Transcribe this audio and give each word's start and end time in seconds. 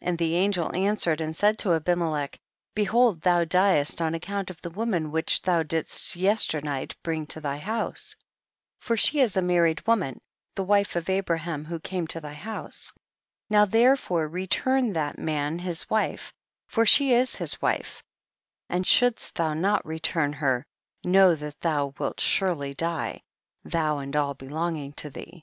And 0.00 0.16
the 0.16 0.36
angel 0.36 0.72
answered 0.76 1.20
and 1.20 1.34
said 1.34 1.58
to 1.58 1.72
Abimelech, 1.74 2.38
behold 2.76 3.22
thou 3.22 3.42
diest 3.44 4.00
on 4.00 4.14
account 4.14 4.48
of 4.48 4.62
the 4.62 4.70
woman 4.70 5.10
which 5.10 5.42
thou 5.42 5.64
didst 5.64 6.14
yesternight 6.14 6.94
bring 7.02 7.26
to 7.26 7.40
thy 7.40 7.58
house, 7.58 8.14
for 8.78 8.96
she 8.96 9.18
is 9.18 9.36
a 9.36 9.42
married 9.42 9.84
woman, 9.84 10.20
the 10.54 10.62
wife 10.62 10.94
of 10.94 11.10
Abraham 11.10 11.64
who 11.64 11.80
came 11.80 12.06
to 12.06 12.20
thy 12.20 12.34
house; 12.34 12.92
now 13.50 13.64
therefore 13.64 14.28
return 14.28 14.92
that 14.92 15.18
man 15.18 15.58
his 15.58 15.90
wife, 15.90 16.32
for 16.68 16.86
she 16.86 17.12
is 17.12 17.34
his 17.34 17.60
wife; 17.60 18.04
and 18.68 18.86
shouldst 18.86 19.34
thou 19.34 19.52
not 19.52 19.84
return 19.84 20.34
her, 20.34 20.64
know 21.02 21.34
that 21.34 21.58
thou 21.60 21.92
wilt 21.98 22.20
surely 22.20 22.72
die, 22.72 23.20
thou 23.64 23.98
and 23.98 24.14
all 24.14 24.34
belong 24.34 24.76
ing 24.76 24.92
to 24.92 25.10
thee, 25.10 25.42